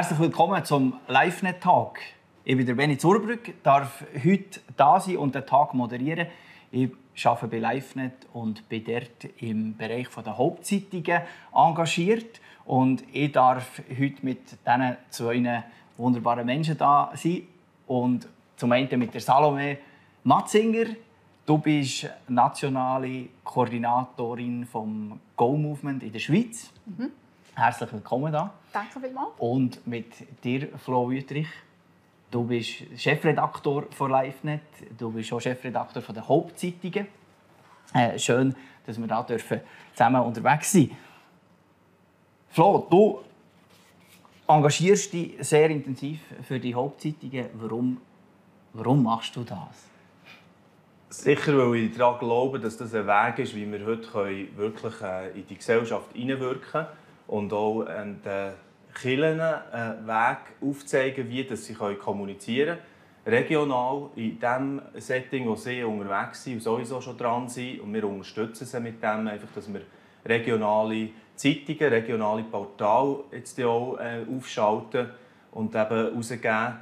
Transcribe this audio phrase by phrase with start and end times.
[0.00, 2.00] Herzlich willkommen zum LiveNet-Tag.
[2.44, 6.26] Ich bin der Benny Zurbrück, darf heute da sein und den Tag moderieren.
[6.70, 6.88] Ich
[7.22, 11.20] arbeite bei LiveNet und bin dort im Bereich der Hauptzeitungen
[11.54, 12.40] engagiert.
[12.64, 15.64] Und ich darf heute mit diesen zwei
[15.98, 17.42] wunderbaren Menschen da sein.
[17.86, 19.76] Und zum einen mit der Salome
[20.24, 20.94] Matzinger.
[21.44, 26.72] Du bist nationale Koordinatorin vom Go-Movement in der Schweiz.
[26.86, 27.10] Mhm.
[27.60, 28.54] Herzlich willkommen da.
[28.72, 29.32] Danke vielmals.
[29.36, 30.06] Und mit
[30.42, 31.48] dir, Flo Wüttrich.
[32.30, 34.62] Du bist Chefredaktor von LiveNet.
[34.96, 37.06] Du bist auch Chefredaktor der Hauptzeitungen.
[37.92, 39.60] Äh, schön, dass wir da dürfen
[39.92, 40.96] zusammen unterwegs sein
[42.48, 43.20] Flo, du
[44.48, 47.44] engagierst dich sehr intensiv für die Hauptzeitungen.
[47.56, 48.00] Warum,
[48.72, 49.86] warum machst du das?
[51.10, 55.38] Sicher, weil ich daran glaube, dass das ein Weg ist, wie wir heute wirklich äh,
[55.38, 56.86] in die Gesellschaft hineinwirken können
[57.30, 58.20] und auch den
[58.92, 62.78] Kirchen einen Weg aufzeigen, wie sie kommunizieren
[63.24, 63.34] können.
[63.38, 67.80] Regional, in dem Setting, wo sie unterwegs sind und sowieso schon dran sind.
[67.80, 69.82] Und wir unterstützen sie mit dem, einfach, dass wir
[70.26, 75.10] regionale Zeitungen, regionale Portale jetzt auch äh, aufschalten
[75.52, 76.78] und eben rausgeben.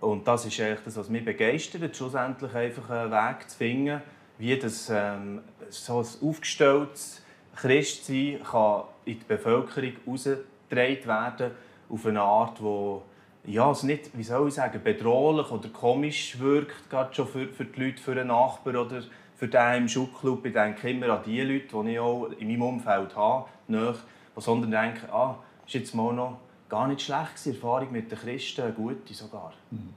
[0.00, 4.02] Und das ist eigentlich das, was mich begeistert, schlussendlich einfach einen Weg zu finden,
[4.38, 7.22] wie das ähm, so ein aufgestelltes
[7.54, 11.50] Christsein kann in die Bevölkerung herausgetragen werden
[11.88, 16.88] auf eine Art, die ja, es nicht, wie soll ich sagen, bedrohlich oder komisch wirkt,
[16.88, 19.02] gerade schon für, für die Leute, für einen Nachbarn oder
[19.34, 20.46] für den im Schulclub.
[20.46, 23.94] Ich denke immer an die Leute, die ich auch in meinem Umfeld habe, die
[24.36, 26.38] sondern denken, ah, ist jetzt mal noch
[26.68, 29.52] gar nicht schlecht gewesen, Erfahrung mit den Christen, eine gute sogar.
[29.70, 29.94] Mhm.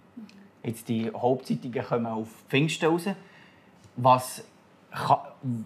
[0.63, 3.06] Jetzt die Hauptzeitungen kommen auf Pfingsten raus.
[3.96, 4.44] Was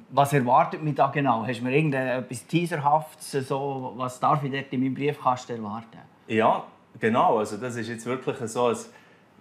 [0.09, 1.45] was erwartet mich da genau?
[1.45, 5.99] Hast du mir irgendetwas Teaserhaftes, so, was darf ich dort in meinem Briefkasten erwarten?
[6.27, 6.63] Ja,
[6.99, 7.37] genau.
[7.37, 8.77] Also das ist jetzt wirklich so ein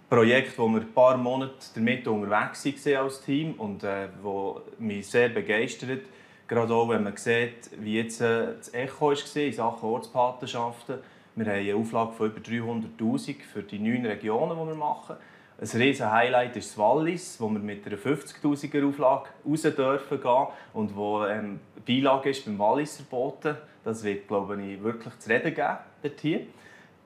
[0.09, 5.07] Projekt, wo wir ein paar Monate damit unterwegs waren als Team und äh, wo mich
[5.07, 6.01] sehr begeistert.
[6.47, 10.99] Gerade auch, wenn man sieht, wie jetzt äh, das Echo war in Sachen Ortspatenschaften.
[11.39, 15.15] Wir haben eine Auflage von über 300'000 für die neun Regionen, die wir machen.
[15.57, 20.47] Ein riesen Highlight ist das Wallis, wo wir mit einer 50'000er Auflage raus dürfen gehen
[20.73, 23.55] und wo ähm, Beilage ist beim Walliser Boten.
[23.85, 26.41] Das wird, glaube ich, wirklich zu reden geben dort hier.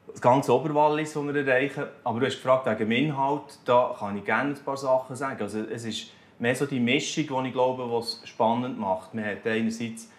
[0.08, 1.84] Das ganze Oberwallis, das wir erreichen.
[2.04, 5.44] Aber du hast gefragt wegen dem Inhalt, da kann ich gerne ein paar Sachen sagen.
[5.44, 9.14] Also, es ist mehr so die Mischung, die ich glaube, was spannend macht.
[9.14, 10.10] Man hat einerseits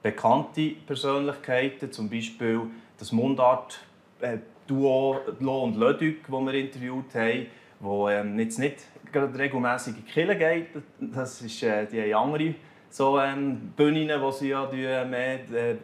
[0.00, 7.46] bekannte Persönlichkeiten, zum Beispiel das Mundart-Duo Lo und Lödük, das wir interviewt haben
[7.84, 8.78] wo ähm, jetzt nicht
[9.12, 10.66] gerade regelmäßig in die Kirche geht.
[10.98, 12.54] Das ist äh, die andere
[12.90, 15.76] so ähm, Bühnen, wo sie ja äh, mehr äh,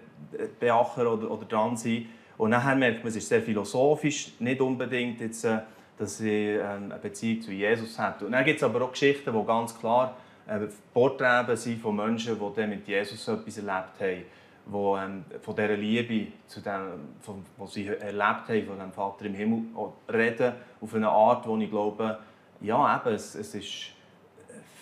[0.59, 2.07] beachten oder, oder dran sind.
[2.39, 5.59] Und nachher merkt man, es ist sehr philosophisch, nicht unbedingt jetzt, äh,
[5.99, 8.23] dass sie äh, eine Beziehung zu Jesus hat.
[8.23, 10.17] Und dann gibt es aber auch Geschichten, die ganz klar
[10.49, 10.61] äh,
[10.95, 14.23] Porträts sind von Menschen, die mit Jesus etwas erlebt haben
[14.71, 19.25] wo ähm, von dieser Liebe, zu dem, von, was sie erlebt haben, von dem Vater
[19.25, 19.63] im Himmel
[20.09, 22.19] reden, auf eine Art, wo ich glaube,
[22.61, 23.93] ja, eben, es, es ist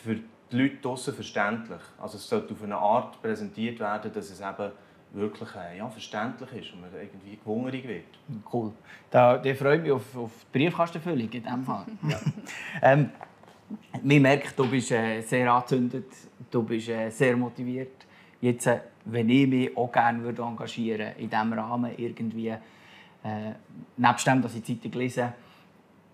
[0.03, 0.17] für
[0.51, 1.81] die Leute draussen verständlich.
[1.99, 4.73] Also es sollte auf eine Art präsentiert werden, dass es eben
[5.13, 8.19] wirklich äh, ja, verständlich ist und man irgendwie gewungerig wird.
[8.53, 8.73] Cool.
[9.11, 11.87] Da, da freue ich mich auf, auf die Briefkastenfüllung in diesem Fall.
[12.09, 12.19] ja.
[12.83, 13.11] ähm,
[14.03, 16.07] man merkt, du bist äh, sehr angezündet,
[16.51, 17.98] du bist äh, sehr motiviert.
[18.41, 22.59] Jetzt, äh, wenn ich mich auch gerne würde engagieren in diesem Rahmen irgendwie, äh,
[23.97, 25.33] nebst dem, dass ich Zeitung lese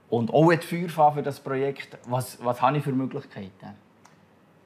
[0.09, 3.75] und auch ein Feuer für das Projekt, was, was habe ich für Möglichkeiten?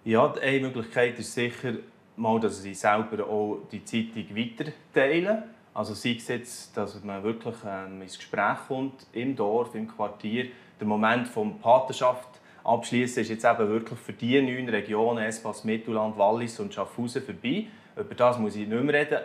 [0.05, 1.75] Ja, eine Möglichkeit ist sicher
[2.17, 5.45] mal, dass ich selber auch die Zeitung weiterteile.
[5.75, 10.47] Also sei es jetzt, dass man wirklich ähm, ins Gespräch kommt, im Dorf, im Quartier.
[10.81, 12.38] Der Moment der Patenschaft
[12.69, 17.67] abschließen ist jetzt eben wirklich für die neun Regionen, Espas, Mittelland, Wallis und Schaffhausen vorbei.
[17.97, 19.19] Über das muss ich nicht mehr reden.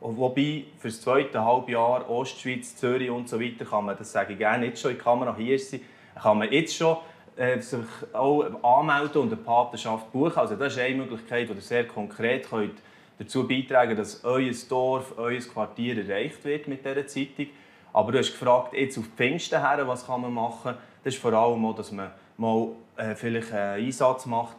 [0.00, 4.38] Wobei für das zweite Halbjahr Ostschweiz, Zürich und so weiter kann man, das sage ich
[4.38, 5.80] gerne jetzt schon in die Kamera, hier ist sie,
[6.22, 6.96] kann man jetzt schon
[7.36, 7.80] äh, sich
[8.12, 10.38] auch anmelden und eine Patenschaft buchen.
[10.38, 12.80] Also das ist eine Möglichkeit, die ihr sehr konkret könnt
[13.18, 17.46] dazu beitragen dass euer Dorf, euer Quartier erreicht wird mit dieser Zeitung.
[17.92, 20.74] Aber du hast gefragt, jetzt auf Pfingsten her, was kann man machen?
[21.02, 24.56] Das ist vor allem auch, dass man mal äh, vielleicht einen Einsatz macht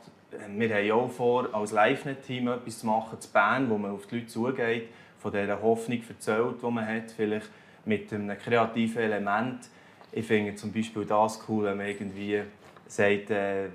[0.49, 4.15] wir haben auch vor, als LiveNet-Team etwas zu machen, zu Bern, wo man auf die
[4.15, 4.89] Leute zugeht,
[5.19, 7.49] von dieser Hoffnung erzählt, die man hat, vielleicht
[7.85, 9.69] mit einem kreativen Element.
[10.11, 12.41] Ich finde zum Beispiel das cool, wenn man irgendwie
[12.87, 13.69] sagt, äh,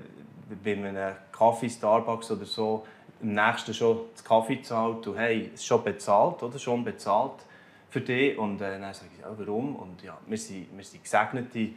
[0.62, 2.87] bei einem Kaffee, Starbucks oder so,
[3.22, 6.58] am nächsten schon das Kaffee zahlt und hey, es ist schon bezahlt, oder?
[6.58, 7.44] Schon bezahlt
[7.88, 8.37] für dich.
[8.37, 9.76] Und äh, dann sage ich, ja, warum?
[9.76, 11.70] Und ja, wir sind, wir sind gesegnete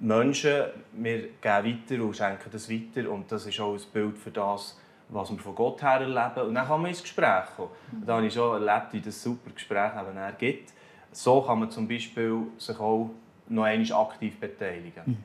[0.00, 3.10] Menschen, wir geben weiter und schenken das weiter.
[3.10, 4.78] Und das ist auch ein Bild für das,
[5.08, 6.48] was wir von Gott her erleben.
[6.48, 7.70] Und dann kann man ins Gespräch kommen.
[7.92, 10.72] Und da habe ich schon erlebt, wie das super Gespräch eben gibt.
[11.12, 13.10] So kann man zum Beispiel sich auch
[13.48, 15.02] noch einmal aktiv beteiligen.
[15.06, 15.16] Mhm.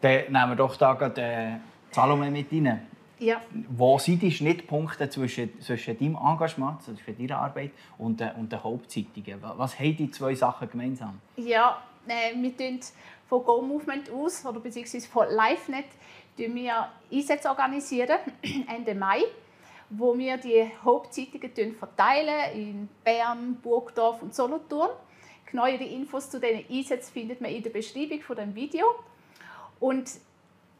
[0.00, 1.52] Dann nehmen wir doch da gerade äh,
[1.90, 2.86] Salome mit rein.
[3.18, 3.40] Ja.
[3.68, 8.62] Wo sind die Schnittpunkte zwischen, zwischen deinem Engagement, zwischen deiner Arbeit und, äh, und den
[8.62, 9.42] Hauptzeitungen?
[9.56, 11.20] Was haben die zwei Sachen gemeinsam?
[11.36, 12.80] Ja, äh, wir tun
[13.30, 15.86] von Go Movement aus, oder beziehungsweise von LiveNet,
[16.36, 18.18] wir Einsätze organisieren
[18.68, 19.22] Ende Mai,
[19.88, 24.90] wo wir die Hauptzeitungen verteilen in Bern, Burgdorf und Solothurn.
[25.46, 28.86] Genauere Infos zu diesen Einsätzen findet man in der Beschreibung von dem Video.
[29.78, 30.08] Und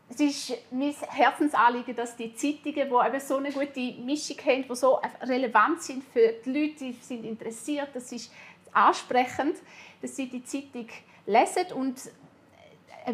[0.09, 4.77] es ist mein Herzensanliegen, dass die Zeitungen, die eben so eine gute Mischung haben, die
[4.77, 8.33] so relevant sind für die Leute, die sind interessiert, das ist
[8.73, 9.57] ansprechend,
[10.01, 10.89] dass sie die Zeitung
[11.27, 12.01] lesen und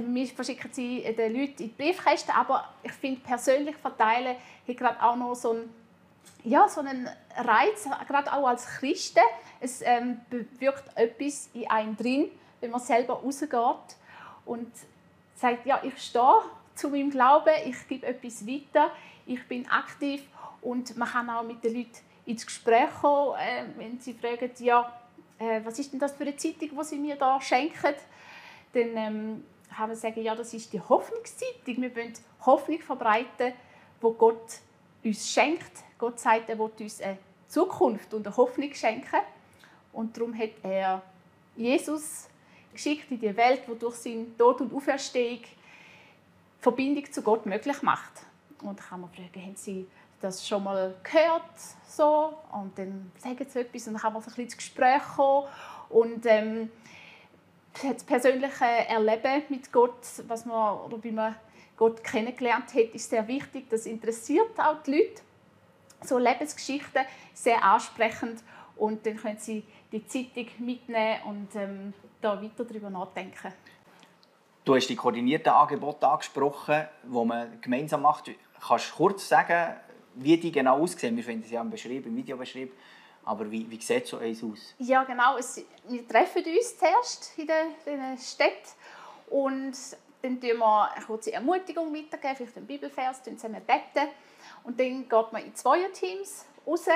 [0.05, 4.37] wir verschicken sie den Leuten in die Briefkästen, aber ich finde persönlich verteilen
[4.69, 5.75] hat gerade auch noch so einen,
[6.45, 9.21] ja, so einen Reiz, gerade auch als Christen.
[9.61, 13.51] Es ähm, bewirkt etwas in einem drin, wenn man selber rausgeht
[14.45, 14.71] und
[15.35, 16.43] sagt, ja, ich stehe
[16.75, 18.91] zu meinem Glauben, ich gebe etwas weiter,
[19.27, 20.23] ich bin aktiv
[20.63, 24.93] und man kann auch mit den Leuten ins Gespräch kommen, äh, wenn sie fragen, ja,
[25.39, 27.95] äh, was ist denn das für eine Zeitung, die sie mir da schenken,
[28.73, 29.45] dann ähm,
[29.79, 31.83] haben wir sagen, ja, das ist die Hoffnungszeitung.
[31.83, 32.13] Wir wollen
[32.45, 33.53] Hoffnung verbreiten,
[34.01, 34.61] wo Gott
[35.05, 35.85] uns schenkt.
[35.99, 37.19] Gott sagt, er will uns eine
[37.49, 39.21] Zukunft und eine Hoffnung schenken.
[39.93, 41.03] Und darum hat er
[41.57, 42.29] Jesus
[42.73, 45.41] geschickt in die Welt, wo durch seinen Tod und Auferstehung
[46.61, 48.13] Verbindung zu Gott möglich macht.
[48.63, 49.87] Und kann man fragen, haben Sie
[50.21, 51.43] das schon mal gehört?
[51.89, 52.35] So?
[52.53, 55.47] Und dann sagen sie etwas und dann kann man so ein bisschen ins Gespräch kommen.
[55.89, 56.71] Und ähm,
[57.83, 61.37] das persönliche Erleben mit Gott, was man, oder wie man
[61.77, 63.69] Gott kennengelernt hat, ist sehr wichtig.
[63.69, 65.23] Das interessiert auch die Leute.
[66.03, 67.03] So Lebensgeschichten,
[67.35, 68.43] sehr ansprechend.
[68.77, 73.53] Und dann können sie die Zeitung mitnehmen und ähm, da weiter darüber nachdenken.
[74.65, 78.31] Du hast die koordinierten Angebote angesprochen, die man gemeinsam macht.
[78.67, 79.77] Kannst du kurz sagen,
[80.17, 81.17] wie die genau aussehen?
[81.17, 82.73] Wir finden sie ja im Beschrieb, im Videobeschrieb.
[83.27, 84.75] Aber wie, wie sieht so eins aus?
[84.79, 85.37] Ja, genau.
[85.37, 88.71] Es, wir treffen uns zuerst in den, in Städten
[89.29, 89.77] und
[90.23, 94.09] dann tun wir eine kurze Ermutigung weitergeben, vielleicht einen Bibelvers, zusammen beten.
[94.63, 96.87] Und dann geht man in zwei Teams raus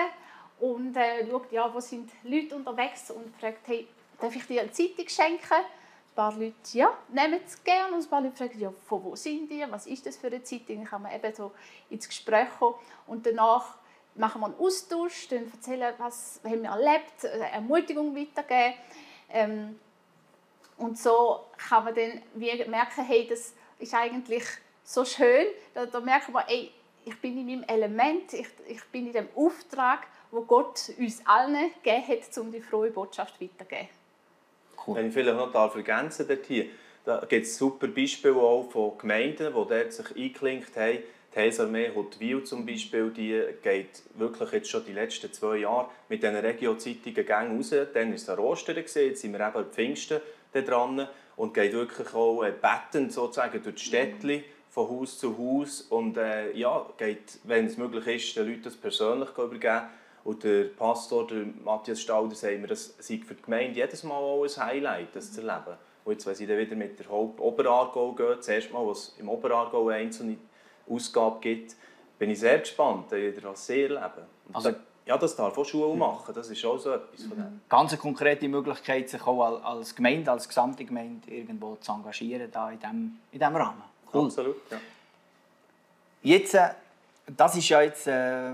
[0.61, 3.89] und äh, schaut, ja, wo sind Leute unterwegs und fragt, hey,
[4.21, 5.53] darf ich dir eine Zeitung schenken?
[5.53, 9.17] Ein paar Leute ja, nehmen es gerne und ein paar Leute fragen, ja, von wo
[9.17, 10.77] sind die, was ist das für eine Zeitung?
[10.77, 11.51] Dann kann man eben so
[11.89, 13.80] ins Gespräch kommen und danach
[14.21, 18.75] machen wir einen Austausch, dann erzählen, was haben wir erlebt, eine Ermutigung weitergeben.
[19.31, 19.79] Ähm,
[20.77, 22.23] und so kann man dann
[22.71, 24.45] merken, hey, das ist eigentlich
[24.85, 25.47] so schön.
[25.75, 26.71] Da, da merken wir, ey,
[27.05, 31.73] ich bin in meinem Element, ich, ich bin in dem Auftrag, wo Gott uns allen
[31.83, 33.89] gegeben hat, um die frohe Botschaft weiterzugeben.
[34.87, 34.97] Cool.
[34.97, 36.67] Wenn ich vielleicht noch ergänzen darf, hier,
[37.05, 40.99] da gibt es super Beispiele auch von Gemeinden, die dort sich eingeklinkt haben,
[41.35, 46.23] die Heilsarmee Huttwil zum Beispiel, die geht wirklich jetzt schon die letzten zwei Jahre mit
[46.23, 47.71] diesen Regio-Zeitungen Gang raus.
[47.71, 50.21] Dann war es an Ostern, jetzt sind wir eben Pfingsten
[50.53, 55.83] dran und geht wirklich auch äh, bettend sozusagen durch die Städte von Haus zu Haus
[55.83, 59.83] und äh, ja, geht, wenn es möglich ist, den Leuten das persönlich übergeben.
[60.23, 64.17] Und der Pastor, der Matthias Stalder, sagt mir, das sei für die Gemeinde jedes Mal
[64.17, 65.79] auch ein Highlight, das zu erleben.
[66.05, 69.15] Und jetzt, wenn sie dann wieder mit der Haupt Oberaargau gehen, das erste Mal, was
[69.19, 70.37] im Oberaargau einzelne
[70.91, 71.77] Ausgabe gibt,
[72.19, 74.27] bin ich sehr gespannt, als See erleben.
[74.53, 74.73] Also,
[75.07, 77.61] ja, das darf auch Schule machen, das ist auch so etwas von dem.
[77.69, 82.71] Ganz eine konkrete Möglichkeit, sich auch als Gemeinde, als gesamte Gemeinde irgendwo zu engagieren da
[82.71, 83.83] in diesem in dem Rahmen.
[84.13, 84.27] Cool.
[84.27, 84.79] Absolut, ja.
[86.23, 86.71] Jetzt, äh,
[87.37, 88.53] das ist ja jetzt, äh,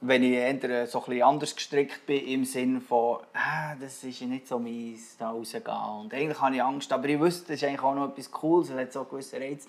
[0.00, 4.48] wenn ich eher so ein anders gestrickt bin, im Sinne von, ah, das ist nicht
[4.48, 6.00] so meins, da rauszugehen.
[6.00, 8.70] Und eigentlich habe ich Angst, aber ich wusste, das ist eigentlich auch noch etwas Cooles,
[8.70, 9.66] es hat so gewisse Reiz.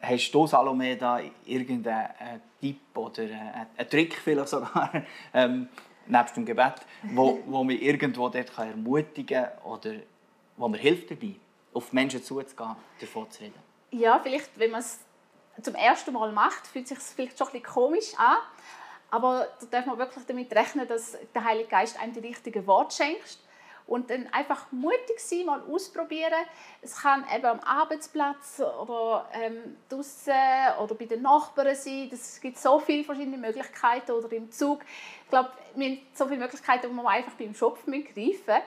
[0.00, 4.90] Hast du, Salome, da irgendeinen Tipp oder einen Trick vielleicht sogar,
[5.34, 5.68] ähm,
[6.06, 9.92] nebst dem Gebet, wo, wo mich irgendwo dort kann ermutigen kann oder
[10.56, 11.34] wo mir hilft dabei,
[11.72, 13.58] auf Menschen zuzugehen, davon zu reden?
[13.90, 15.00] Ja, vielleicht, wenn man es
[15.62, 18.36] zum ersten Mal macht, fühlt es sich vielleicht schon ein bisschen komisch an.
[19.10, 22.94] Aber da darf man wirklich damit rechnen, dass der Heilige Geist einem die richtigen Worte
[22.96, 23.38] schenkt
[23.90, 26.46] Und dann einfach mutig sein, mal ausprobieren.
[26.80, 30.32] Es kann eben am Arbeitsplatz oder ähm, draußen
[30.80, 32.08] oder bei den Nachbarn sein.
[32.12, 34.82] Es gibt so viele verschiedene Möglichkeiten oder im Zug.
[35.24, 38.62] Ich glaube, wir haben so viele Möglichkeiten, wo man einfach beim Shop greifen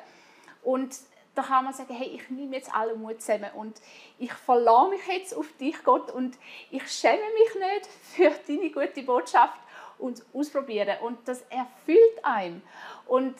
[0.62, 0.94] Und
[1.36, 3.80] da kann man sagen, hey, ich nehme jetzt alle Mut zusammen und
[4.20, 6.38] ich verlasse mich jetzt auf dich, Gott, und
[6.70, 9.58] ich schäme mich nicht für deine gute Botschaft
[10.00, 10.98] und ausprobieren.
[11.02, 12.62] Und das erfüllt einem.
[13.08, 13.36] Und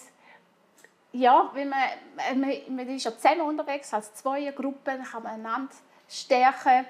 [1.14, 1.80] ja, wenn man,
[2.36, 5.74] man, man ist ja zusammen unterwegs, als zwei Gruppen, kann man einander
[6.10, 6.86] stärken,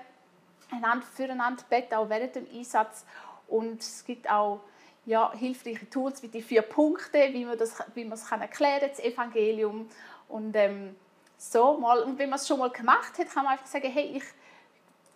[0.72, 3.06] einander füreinander beten, auch während dem Einsatz.
[3.48, 4.62] Und es gibt auch
[5.06, 8.90] ja, hilfreiche Tools wie die vier Punkte, wie man, das, wie man es kann erklären
[8.90, 9.90] das Evangelium.
[10.30, 10.96] Und ähm,
[11.38, 14.18] so mal, und wenn man es schon mal gemacht hat, kann man einfach sagen, hey,
[14.18, 14.24] ich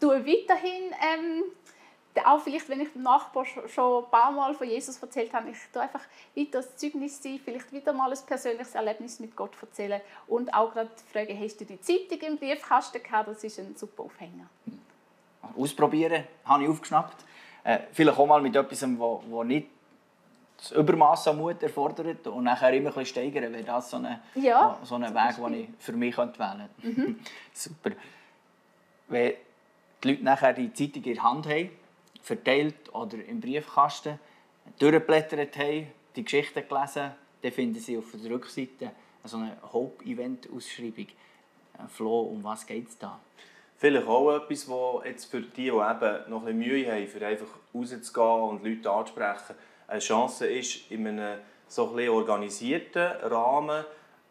[0.01, 1.43] tue weiterhin, ähm,
[2.25, 5.57] auch vielleicht, wenn ich dem Nachbar schon ein paar Mal von Jesus erzählt habe, ich
[5.71, 6.01] tue einfach
[6.35, 10.73] weiter das Zeugnis sein, vielleicht wieder mal ein persönliches Erlebnis mit Gott erzählen und auch
[10.73, 13.29] gerade fragen, hast du die Zeitung im Briefkasten gehabt?
[13.29, 14.47] Das ist ein super Aufhänger.
[15.57, 17.25] Ausprobieren, habe ich aufgeschnappt.
[17.63, 19.67] Äh, vielleicht auch mal mit etwas, wo, wo nicht
[20.57, 24.77] das Übermaß an Mut erfordert und nachher immer ein steigern, wäre das so ein ja,
[24.83, 26.69] so eine Weg, den ich für mich wählen könnte.
[26.81, 27.19] Mhm.
[27.53, 27.91] Super.
[29.07, 29.33] Wenn
[30.03, 31.69] die Leute nachher die Zeitung in der Hand haben,
[32.27, 34.19] verteilt oder im Briefkasten,
[34.79, 38.91] durchgeblättert haben, die Geschichte gelesen, dann finden sie auf der Rückseite
[39.23, 41.07] so eine Hope-Event-Ausschreibung.
[41.07, 43.19] Äh, Flo, um was geht es da?
[43.77, 47.47] Vielleicht auch etwas, was jetzt für die, die eben noch ein Mühe haben, für einfach
[47.73, 49.55] rauszugehen und Leute anzusprechen,
[49.87, 53.85] eine Chance ist, in einem so ein organisierten Rahmen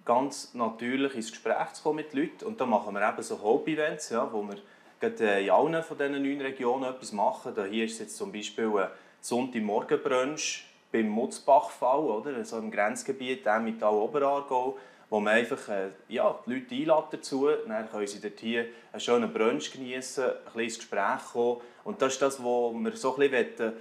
[0.04, 2.44] ganz natürlich ins Gespräch zu kommen mit Leuten.
[2.44, 4.56] Und da machen wir eben so Hope-Events, ja, wo wir
[5.00, 7.52] in allen von diesen neun Regionen etwas machen.
[7.54, 8.88] Da hier ist jetzt zum Beispiel ein
[9.20, 12.44] Sonntagmorgenbrunch beim Mutzbachfall, oder?
[12.44, 14.78] so im Grenzgebiet mit Oberargau,
[15.10, 17.48] wo man einfach äh, ja, die Leute einlädt dazu.
[17.66, 21.60] Dann können sie dort hier einen schönen Brunch genießen, ein bisschen ins Gespräch kommen.
[21.84, 23.74] Und das ist das, was wir so ein bisschen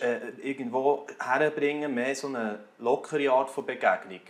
[0.00, 4.20] äh, irgendwo herbringen, mehr so eine lockere Art von Begegnung.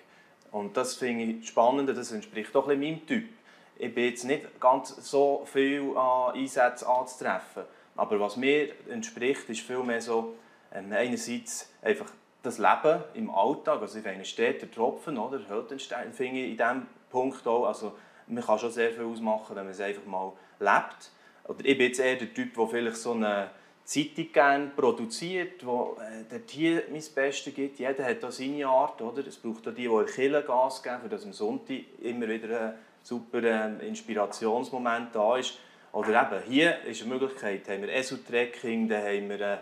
[0.51, 3.25] Und das finde ich spannend, das entspricht auch ein meinem Typ.
[3.83, 7.65] Ich bin jetzt nicht ganz so viel an Einsätzen anzutreffen,
[7.97, 10.35] aber was mir entspricht, ist vielmehr so,
[10.73, 12.07] ähm, einerseits einfach
[12.45, 16.87] das Leben im Alltag, also finde, steht der Tropfen, oder, Höltenstein, finde ich in diesem
[17.11, 17.95] Punkt auch, also
[18.29, 21.11] man kann schon sehr viel ausmachen, wenn man es einfach mal lebt.
[21.49, 23.51] Oder ich bin jetzt eher der Typ, der vielleicht so eine
[23.83, 27.81] Zeitung gerne produziert, wo äh, dort hier mein Bestes gibt.
[27.81, 29.27] Jeder hat da seine Art, oder?
[29.27, 33.43] Es braucht auch die, die Kille Gas geben, für am Sonntag immer wieder ein super
[33.43, 35.59] äh, Inspirationsmoment da ist.
[35.93, 39.59] Oder eben, hier ist eine Möglichkeit, haben wir Esu-Trekking, dann haben wir eine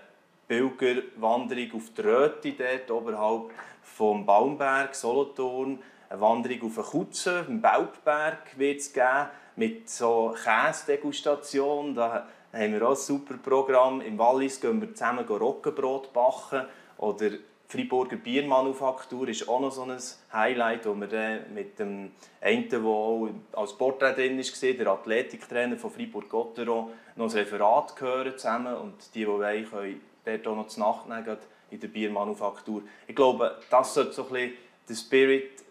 [0.47, 3.51] Pilgerwanderung auf die Röte, dort oberhalb
[3.83, 10.35] vom Baumberg, Solothurn, eine Wanderung auf den Kutzen, im Baubberg wird es geben, mit so
[10.45, 14.01] Käsedegustation, da haben wir auch ein super Programm.
[14.01, 16.67] Im Wallis gehen wir zusammen Roggenbrot backen.
[16.99, 17.31] Oder
[17.71, 19.97] Freiburger Biermanufaktur ist auch noch so ein
[20.33, 22.11] Highlight, wo wir mit dem
[22.41, 28.37] einen, der auch als Porträt drin war, der Athletiktrainer von Freiburg-Gotteron, noch ein Referat hören
[28.37, 28.75] zusammen.
[28.75, 31.37] Und die, die wollen, können dort auch noch zu Nacht nehmen,
[31.71, 32.83] in der Biermanufaktur.
[33.07, 34.53] Ich glaube, das sollte so ein bisschen
[34.89, 35.65] der Spirit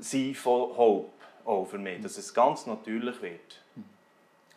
[0.00, 1.10] sein von Hope
[1.44, 3.60] auch für mich, dass es ganz natürlich wird.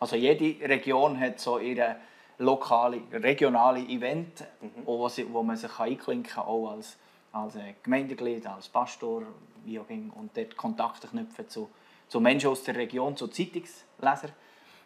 [0.00, 1.96] Also jede Region hat so ihre
[2.38, 4.70] lokale, regionale Event, mhm.
[4.84, 6.96] wo, wo man sich einklinken kann, auch als,
[7.32, 9.22] als Gemeindeglied, als Pastor,
[9.64, 11.70] wie auch immer, und dort Kontakte knüpfen zu,
[12.08, 14.32] zu Menschen aus der Region, zu Zeitungslesern.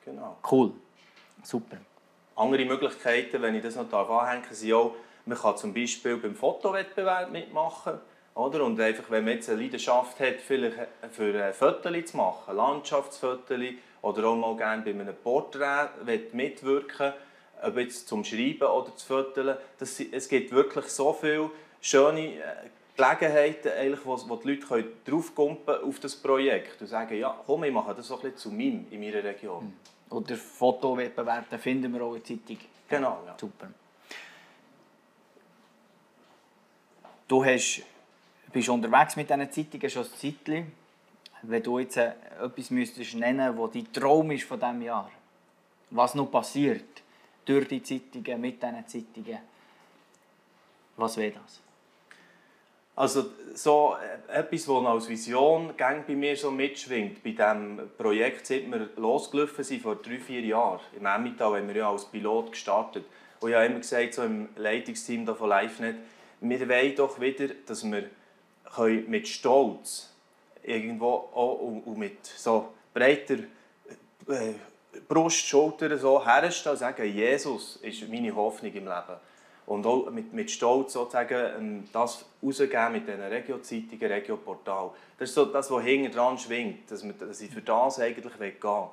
[0.05, 0.37] Genau.
[0.51, 0.73] Cool,
[1.43, 1.77] super.
[2.37, 4.95] Andere Möglichkeiten, wenn ich das noch anhängen darf, sind auch,
[5.27, 8.01] man kann zum Beispiel beim Fotowettbewerb mitmachen.
[8.35, 8.65] Oder?
[8.65, 10.77] Und einfach, wenn man jetzt eine Leidenschaft hat, vielleicht
[11.11, 13.61] für Fotos zu machen, Landschaftsfotos,
[14.03, 15.91] oder auch mal gerne bei einem Porträt
[16.33, 17.13] mitwirken
[17.63, 19.57] ob jetzt zum Schreiben oder zu fotografieren.
[19.79, 21.51] es gibt wirklich so viele
[21.81, 22.41] schöne äh,
[22.97, 27.73] Gelegenheiten, eigentlich, wo, wo die Leute draufkumpen auf das Projekt und sagen, ja, komm, ich
[27.73, 29.61] mache das so ein bisschen zu meinem, in meiner Region.
[29.61, 29.73] Hm.
[30.11, 32.59] Oder Fotowettbewerb, den finden wir auch in der Zeitung.
[32.89, 33.37] Genau, ja.
[33.39, 33.69] Super.
[37.29, 37.83] Du hast,
[38.53, 40.73] bist unterwegs mit diesen Zeitungen schon ein Zeitchen
[41.43, 42.13] wenn du jetzt äh,
[42.43, 45.11] etwas müsstest nennen, wo dein Traum ist von diesem Jahr,
[45.91, 47.03] was noch passiert
[47.45, 49.39] durch die Zeitungen, mit diesen Zeitungen,
[50.97, 51.61] was wäre das?
[52.97, 53.97] Also so
[54.29, 59.65] äh, etwas, was als Vision bei mir so mitschwingt, bei diesem Projekt, seit wir losgelaufen
[59.65, 63.05] sind, vor drei, vier Jahren, im Emmental haben wir ja als Pilot gestartet.
[63.41, 65.97] Und ich habe immer gesagt, so im Leitungsteam von LiveNet,
[66.43, 68.11] wir wollen doch wieder, dass wir
[69.07, 70.11] mit Stolz
[70.63, 73.39] irgendwo auch und mit so breiter
[74.29, 74.53] äh,
[75.09, 79.17] Brust, Schultern so herstehen und sagen, Jesus ist meine Hoffnung im Leben.
[79.67, 84.91] Und auch mit, mit Stolz sozusagen ähm, das rausgeben mit diesen Regio-Zeitungen, Regio-Portal.
[85.19, 88.35] Das ist so das, was hinten dran schwingt, dass, man, dass ich für das eigentlich
[88.35, 88.89] gehen will.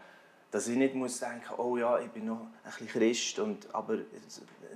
[0.52, 3.96] Dass ich nicht muss denken oh ja, ich bin noch ein bisschen Christ, und, aber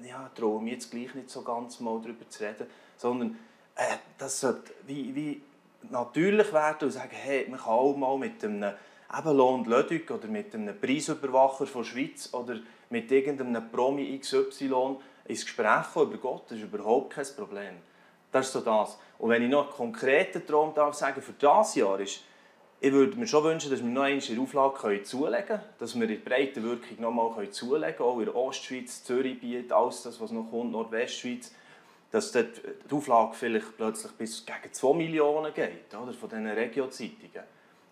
[0.03, 3.37] ja, traue mir jetzt gleich nicht so ganz mal darüber zu reden, sondern
[3.75, 5.41] äh, das sollte wie, wie
[5.89, 8.73] natürlich werden und sagen, hey, man kann auch mal mit einem
[9.17, 12.57] Ebenlohn Lödük oder mit einem Preisüberwacher von der Schweiz oder
[12.89, 17.75] mit irgendeinem Promi XY ins Gespräch kommen über Gott, das ist überhaupt kein Problem.
[18.31, 18.97] Das ist so das.
[19.17, 22.21] Und wenn ich noch einen konkreten Traum darf sagen für dieses Jahr ist,
[22.79, 25.99] ich würde mir schon wünschen, dass wir noch einmal in der Auflage zulegen können, dass
[25.99, 30.19] wir die breite Wirkung noch einmal zulegen können, auch in der Ostschweiz, Zürichbiet, alles das,
[30.19, 31.53] was noch kommt, Nordwestschweiz,
[32.09, 37.43] dass dort die Auflage vielleicht plötzlich bis gegen 2 Millionen geht, oder, von diesen Regiozeitungen.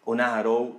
[0.05, 0.71] Und dann auch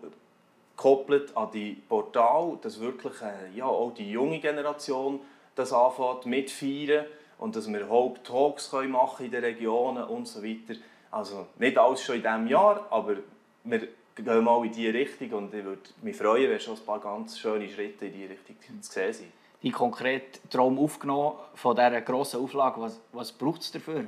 [0.80, 5.20] gekoppelt an die Portal, dass wirklich äh, ja, auch die junge Generation
[5.54, 7.04] das anfängt mitfeiern
[7.38, 10.80] und dass wir Haupttalks machen in den Regionen und so weiter.
[11.10, 13.16] Also nicht alles schon in diesem Jahr, aber
[13.64, 17.00] wir gehen mal in diese Richtung und ich würde mich freuen, wenn schon ein paar
[17.00, 19.32] ganz schöne Schritte in diese Richtung zu sehen sind.
[19.62, 24.06] Die konkret Traum aufgenommen von dieser grossen Auflage, was, was braucht es dafür?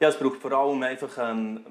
[0.00, 1.64] Ja, es braucht vor allem einfach ähm,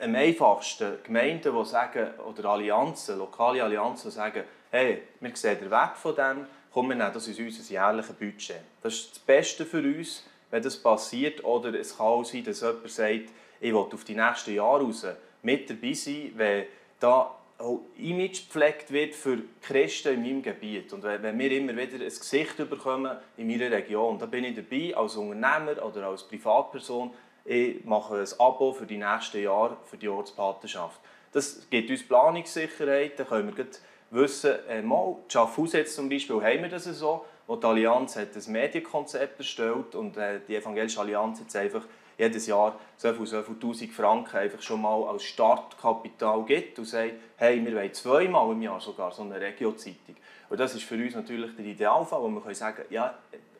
[0.00, 5.70] am einfachsten Gemeinden, die sagen, oder Allianzen, lokale Allianzen, die sagen, hey, wir sehen den
[5.70, 8.60] Weg von dem, komm, wir nehmen das in unser jährliches Budget.
[8.82, 11.44] Das ist das Beste für uns, wenn das passiert.
[11.44, 15.06] Oder es kann auch sein, dass jemand sagt, ich will auf die nächsten Jahre raus
[15.42, 16.64] mit dabei sein, wenn
[16.98, 20.92] da auch Image gepflegt wird für Christen in meinem Gebiet.
[20.92, 24.96] Und wenn wir immer wieder ein Gesicht bekommen in meiner Region, dann bin ich dabei
[24.96, 27.12] als Unternehmer oder als Privatperson.
[27.44, 30.98] Ich mache ein Abo für die nächsten Jahre für die Ortspatenschaft.
[31.32, 33.66] Das gibt uns Planungssicherheit, dann können wir
[34.10, 38.52] wissen, äh, mal, Schaffhausen zum Beispiel haben wir das so, wo die Allianz hat ein
[38.52, 41.82] Medienkonzept erstellt und äh, die Evangelische Allianz jetzt einfach
[42.16, 46.84] jedes Jahr so viel, so viel tausend Franken einfach schon mal als Startkapital gibt und
[46.84, 50.16] sagt, hey, wir wollen zweimal im Jahr sogar so eine Regio-Zeitung.
[50.48, 53.18] Und das ist für uns natürlich der Idealfall, wo wir können sagen ja,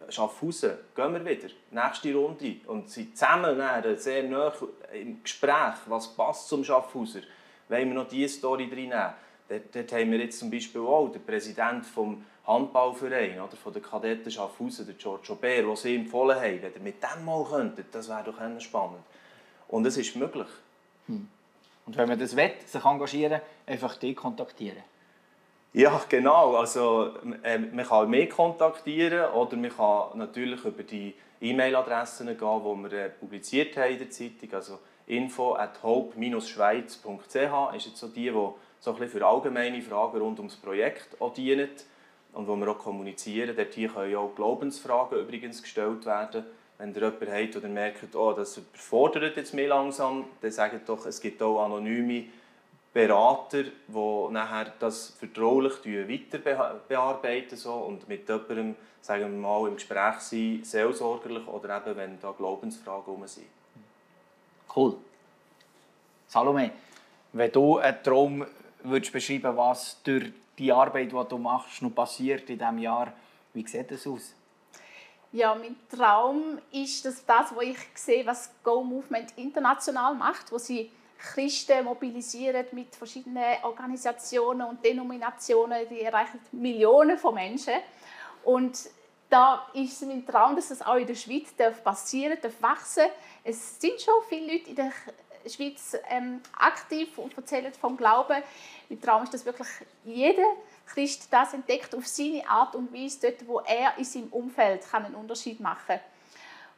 [0.08, 3.56] Schaffhausen, gehen wir wieder, nächste Runde und sind zusammen
[3.96, 4.52] sehr nah
[4.92, 7.20] im Gespräch, was passt zum Schaffhauser,
[7.68, 9.14] wollen wir noch diese Story reinnehmen
[9.48, 13.82] Dort, dort haben wir jetzt zum Beispiel auch den Präsidenten vom Handballverein oder von der
[13.82, 17.94] Kadetten Schaffhausen, der George Aubert, der sie empfohlen haben, wenn ihr mit dem mal könntet,
[17.94, 19.02] das wäre doch spannend.
[19.68, 20.48] Und es ist möglich.
[21.06, 21.28] Hm.
[21.86, 24.82] Und wenn man das will, sich engagieren, einfach die kontaktieren.
[25.76, 26.54] Ja, genau.
[26.54, 27.10] Also,
[27.42, 32.92] äh, man kann mich kontaktieren oder man kann natürlich über die E-Mail-Adressen gehen, die wir
[32.92, 34.52] äh, publiziert haben in der Zeitung.
[34.52, 40.54] Also info at hope-schweiz.ch ist jetzt so die, die so für allgemeine Fragen rund ums
[40.54, 41.70] Projekt auch dienen
[42.34, 43.56] und wo wir auch kommunizieren.
[43.56, 46.44] Dort hier können auch Glaubensfragen übrigens gestellt werden.
[46.78, 51.04] Wenn ihr jemanden habt oder merkt, oh, das überfordert jetzt mich langsam, dann sagt doch,
[51.04, 52.26] es gibt auch anonyme
[52.94, 56.38] Berater, die nachher das vertraulich weiter
[56.88, 62.20] bearbeiten so, und mit jemandem, sagen wir mal, im Gespräch sein, seelsorgerlich oder eben, wenn
[62.20, 63.48] da Glaubensfragen herum sind.
[64.74, 64.96] Cool.
[66.28, 66.70] Salome,
[67.32, 68.46] wenn du einen Traum
[68.84, 73.12] würdest beschreiben, was durch die Arbeit, die du machst, noch passiert in diesem Jahr?
[73.52, 74.34] Wie sieht das aus?
[75.32, 80.58] Ja, mein Traum ist, dass das, was ich sehe, was Go Movement international macht, wo
[80.58, 87.74] sie Christen mobilisieren mit verschiedenen Organisationen und Denominationen, die erreichen Millionen von Menschen.
[88.44, 88.78] Und
[89.30, 93.06] da ist mein Traum, dass das auch in der Schweiz passieren darf, wachsen
[93.42, 94.92] Es sind schon viele Leute in der
[95.46, 98.42] Schweiz ähm, aktiv und erzählen vom Glauben.
[98.88, 99.68] Mein Traum ist, dass wirklich
[100.04, 100.44] jeder
[100.86, 105.04] Christ das entdeckt auf seine Art und Weise, dort, wo er in seinem Umfeld kann
[105.04, 106.00] einen Unterschied machen kann.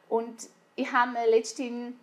[0.09, 1.95] Und ich habe letztens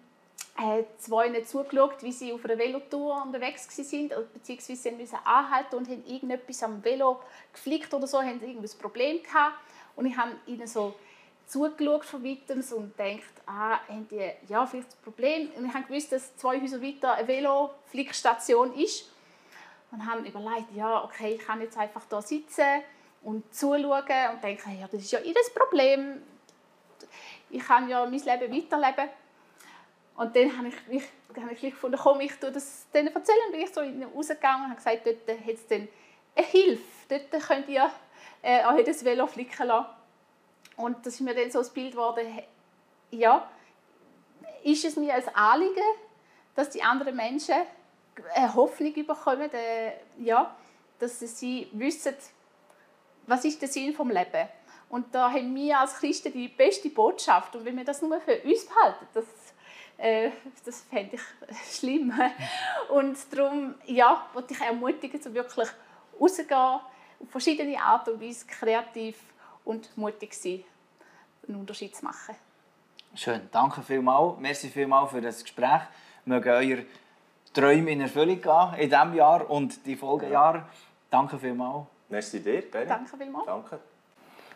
[0.58, 5.90] äh, zwei zugeschaut, wie sie auf einer Velotour unterwegs waren, beziehungsweise sie mussten anhalten und
[5.90, 7.20] haben irgendetwas am Velo
[7.52, 9.58] geflickt oder so, haben irgendein Problem gehabt.
[9.96, 10.94] Und ich habe ihnen so
[11.48, 15.52] zugeschaut von weitem und denkt, ah, haben die ja, vielleicht ein Problem.
[15.56, 19.10] Und ich habe gewusst, dass zwei Häuser weiter eine Veloflickstation ist.
[19.92, 22.84] Und habe überlegt, ja, okay, ich kann jetzt einfach da sitzen
[23.22, 26.22] und zuschauen und denke, ja, das ist ja ihr Problem.
[27.50, 29.10] Ich kann ja mein Leben weiterleben.
[30.16, 31.04] Und dann habe ich, mich,
[31.36, 33.40] habe ich gefunden, komm, ich tue das denen erzählen.
[33.48, 35.88] Und bin ich so rausgegangen und habe gesagt, dort hat es dann
[36.36, 36.84] eine Hilfe.
[37.10, 37.90] Dort könnt ihr
[38.42, 39.88] äh, euch das Velo flicken lassen.
[40.76, 42.26] Und das ist mir dann so ein Bild geworden,
[43.12, 43.48] ja,
[44.64, 45.84] ist es mir ein Anliegen,
[46.56, 47.56] dass die anderen Menschen
[48.34, 50.56] eine Hoffnung bekommen, äh, ja,
[51.00, 52.16] dass sie wissen,
[53.28, 54.48] was ist der Sinn vom Leben.
[54.90, 57.56] Und da haben wir als Christen die beste Botschaft.
[57.56, 59.26] Und wenn wir das nur für uns behalten, das,
[59.98, 60.32] äh,
[60.66, 61.22] das fände ich
[61.80, 62.14] schlimm.
[62.90, 65.70] Und darum ja, wollte ich ermutigen, so wirklich
[66.20, 69.18] rauszugehen, auf verschiedene Art und Weise kreativ
[69.64, 70.64] und mutig sein,
[71.48, 72.36] einen Unterschied zu machen.
[73.16, 74.40] Schön, danke vielmals.
[74.40, 75.82] Merci vielmals für das Gespräch.
[76.26, 76.86] Mögen eure
[77.54, 80.66] Träume in Erfüllung gehen in diesem Jahr und die Folgejahre.
[81.10, 81.86] Danke vielmals.
[82.10, 82.88] Merci dir, Benny.
[82.88, 83.46] Danke vielmals.
[83.46, 83.80] Danke.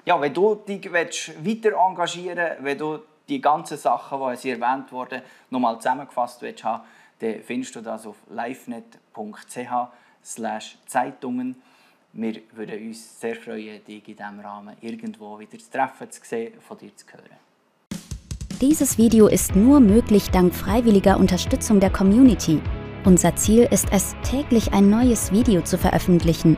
[0.06, 4.92] Ja, wenn du dich weiter engagieren willst, wenn du die ganzen Sachen, die hier erwähnt
[4.92, 6.82] wurden, nochmal zusammengefasst willst, dann
[7.44, 9.72] findest du das auf livenet.ch
[10.86, 11.62] Zeitungen.
[12.14, 16.60] Wir würden uns sehr freuen, dich in diesem Rahmen irgendwo wieder zu treffen, zu sehen,
[16.60, 17.38] von dir zu hören.
[18.60, 22.60] Dieses Video ist nur möglich dank freiwilliger Unterstützung der Community.
[23.06, 26.58] Unser Ziel ist es, täglich ein neues Video zu veröffentlichen.